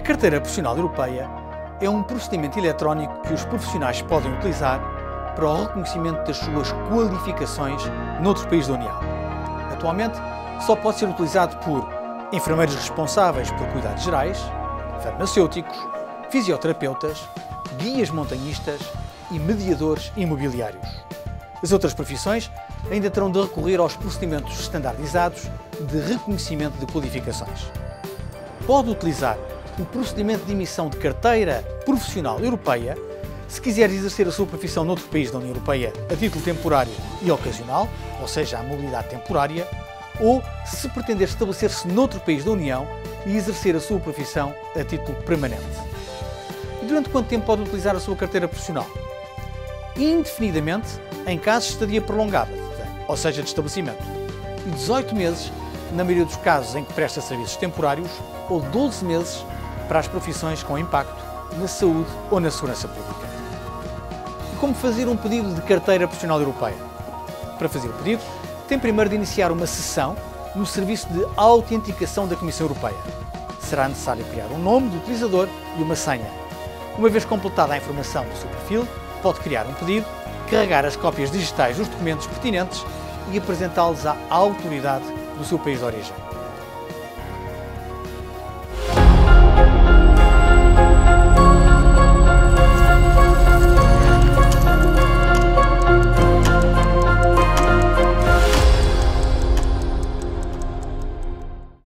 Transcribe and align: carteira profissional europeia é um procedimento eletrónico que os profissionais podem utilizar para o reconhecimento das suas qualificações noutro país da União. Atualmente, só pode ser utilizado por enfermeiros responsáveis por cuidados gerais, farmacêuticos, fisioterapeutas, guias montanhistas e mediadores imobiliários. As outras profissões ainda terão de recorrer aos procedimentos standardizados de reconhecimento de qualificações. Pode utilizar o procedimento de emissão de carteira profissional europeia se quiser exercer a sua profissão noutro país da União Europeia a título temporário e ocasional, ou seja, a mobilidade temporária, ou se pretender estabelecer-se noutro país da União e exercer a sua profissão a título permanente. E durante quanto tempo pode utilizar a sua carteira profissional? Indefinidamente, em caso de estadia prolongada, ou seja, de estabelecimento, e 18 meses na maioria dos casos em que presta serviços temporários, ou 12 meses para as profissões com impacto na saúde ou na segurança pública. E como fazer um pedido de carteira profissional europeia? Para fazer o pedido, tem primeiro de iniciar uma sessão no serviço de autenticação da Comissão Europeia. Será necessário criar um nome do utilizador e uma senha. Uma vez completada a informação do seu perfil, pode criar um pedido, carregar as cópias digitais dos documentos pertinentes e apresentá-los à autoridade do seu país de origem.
carteira 0.00 0.40
profissional 0.40 0.74
europeia 0.74 1.28
é 1.78 1.88
um 1.88 2.02
procedimento 2.02 2.58
eletrónico 2.58 3.20
que 3.22 3.34
os 3.34 3.44
profissionais 3.44 4.00
podem 4.00 4.32
utilizar 4.32 4.80
para 5.36 5.46
o 5.46 5.64
reconhecimento 5.64 6.24
das 6.26 6.38
suas 6.38 6.72
qualificações 6.88 7.82
noutro 8.22 8.48
país 8.48 8.68
da 8.68 8.74
União. 8.74 8.98
Atualmente, 9.70 10.18
só 10.66 10.74
pode 10.76 10.98
ser 10.98 11.08
utilizado 11.08 11.56
por 11.58 11.86
enfermeiros 12.32 12.74
responsáveis 12.74 13.50
por 13.50 13.66
cuidados 13.68 14.02
gerais, 14.02 14.38
farmacêuticos, 15.02 15.76
fisioterapeutas, 16.30 17.28
guias 17.78 18.08
montanhistas 18.10 18.80
e 19.30 19.38
mediadores 19.38 20.10
imobiliários. 20.16 20.88
As 21.62 21.70
outras 21.70 21.92
profissões 21.92 22.50
ainda 22.90 23.10
terão 23.10 23.30
de 23.30 23.40
recorrer 23.40 23.78
aos 23.78 23.94
procedimentos 23.94 24.58
standardizados 24.58 25.50
de 25.80 26.00
reconhecimento 26.00 26.78
de 26.78 26.86
qualificações. 26.90 27.70
Pode 28.66 28.90
utilizar 28.90 29.36
o 29.78 29.84
procedimento 29.86 30.44
de 30.44 30.52
emissão 30.52 30.88
de 30.88 30.96
carteira 30.98 31.62
profissional 31.84 32.38
europeia 32.40 32.96
se 33.48 33.60
quiser 33.60 33.90
exercer 33.90 34.26
a 34.26 34.32
sua 34.32 34.46
profissão 34.46 34.84
noutro 34.84 35.06
país 35.08 35.30
da 35.30 35.38
União 35.38 35.50
Europeia 35.50 35.92
a 36.10 36.16
título 36.16 36.42
temporário 36.42 36.92
e 37.20 37.30
ocasional, 37.30 37.86
ou 38.20 38.26
seja, 38.26 38.58
a 38.58 38.62
mobilidade 38.62 39.10
temporária, 39.10 39.68
ou 40.18 40.42
se 40.64 40.88
pretender 40.88 41.28
estabelecer-se 41.28 41.86
noutro 41.86 42.18
país 42.20 42.44
da 42.44 42.50
União 42.50 42.86
e 43.26 43.36
exercer 43.36 43.76
a 43.76 43.80
sua 43.80 44.00
profissão 44.00 44.54
a 44.74 44.82
título 44.82 45.14
permanente. 45.22 45.62
E 46.82 46.86
durante 46.86 47.10
quanto 47.10 47.28
tempo 47.28 47.44
pode 47.44 47.62
utilizar 47.62 47.94
a 47.94 48.00
sua 48.00 48.16
carteira 48.16 48.48
profissional? 48.48 48.86
Indefinidamente, 49.96 50.88
em 51.26 51.38
caso 51.38 51.66
de 51.66 51.72
estadia 51.74 52.00
prolongada, 52.00 52.52
ou 53.06 53.16
seja, 53.16 53.42
de 53.42 53.48
estabelecimento, 53.48 54.02
e 54.66 54.70
18 54.70 55.14
meses 55.14 55.52
na 55.92 56.04
maioria 56.04 56.24
dos 56.24 56.36
casos 56.36 56.74
em 56.74 56.84
que 56.84 56.92
presta 56.94 57.20
serviços 57.20 57.56
temporários, 57.56 58.10
ou 58.48 58.60
12 58.60 59.04
meses 59.04 59.44
para 59.88 59.98
as 59.98 60.08
profissões 60.08 60.62
com 60.62 60.78
impacto 60.78 61.22
na 61.58 61.68
saúde 61.68 62.10
ou 62.30 62.40
na 62.40 62.50
segurança 62.50 62.88
pública. 62.88 63.26
E 64.52 64.56
como 64.56 64.74
fazer 64.74 65.08
um 65.08 65.16
pedido 65.16 65.54
de 65.54 65.62
carteira 65.62 66.06
profissional 66.06 66.38
europeia? 66.38 66.76
Para 67.58 67.68
fazer 67.68 67.88
o 67.88 67.92
pedido, 67.94 68.22
tem 68.66 68.78
primeiro 68.78 69.10
de 69.10 69.16
iniciar 69.16 69.52
uma 69.52 69.66
sessão 69.66 70.16
no 70.54 70.66
serviço 70.66 71.08
de 71.08 71.26
autenticação 71.36 72.26
da 72.26 72.36
Comissão 72.36 72.66
Europeia. 72.66 72.96
Será 73.60 73.88
necessário 73.88 74.24
criar 74.24 74.46
um 74.46 74.58
nome 74.58 74.88
do 74.88 74.98
utilizador 74.98 75.48
e 75.78 75.82
uma 75.82 75.96
senha. 75.96 76.30
Uma 76.98 77.08
vez 77.08 77.24
completada 77.24 77.74
a 77.74 77.78
informação 77.78 78.24
do 78.24 78.36
seu 78.36 78.48
perfil, 78.50 78.86
pode 79.22 79.40
criar 79.40 79.66
um 79.66 79.72
pedido, 79.74 80.06
carregar 80.50 80.84
as 80.84 80.96
cópias 80.96 81.30
digitais 81.30 81.78
dos 81.78 81.88
documentos 81.88 82.26
pertinentes 82.26 82.84
e 83.30 83.38
apresentá-los 83.38 84.04
à 84.04 84.16
autoridade 84.28 85.04
do 85.38 85.44
seu 85.44 85.58
país 85.58 85.78
de 85.78 85.84
origem. 85.84 86.14